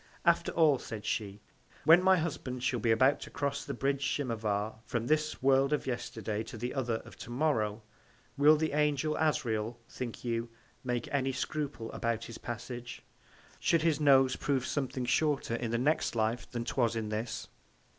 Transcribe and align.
After 0.25 0.51
all, 0.53 0.79
said 0.79 1.05
she, 1.05 1.41
when 1.83 2.01
my 2.01 2.17
Husband 2.17 2.63
shall 2.63 2.79
be 2.79 2.89
about 2.89 3.19
to 3.19 3.29
cross 3.29 3.63
the 3.63 3.75
Bridge 3.75 4.03
Tchimavar, 4.03 4.79
from 4.83 5.05
this 5.05 5.43
World 5.43 5.73
of 5.73 5.85
Yesterday, 5.85 6.41
to 6.41 6.57
the 6.57 6.73
other, 6.73 7.03
of 7.05 7.15
To 7.17 7.29
morrow, 7.29 7.83
will 8.35 8.57
the 8.57 8.71
Angel 8.71 9.13
Asrael, 9.15 9.77
think 9.87 10.23
you, 10.25 10.49
make 10.83 11.07
any 11.13 11.31
Scruple 11.31 11.91
about 11.91 12.23
his 12.25 12.39
Passage, 12.39 13.03
should 13.59 13.83
his 13.83 13.99
Nose 13.99 14.35
prove 14.35 14.65
something 14.65 15.05
shorter 15.05 15.53
in 15.53 15.69
the 15.69 15.77
next 15.77 16.15
Life 16.15 16.49
than 16.49 16.65
'twas 16.65 16.95
in 16.95 17.09
this? 17.09 17.47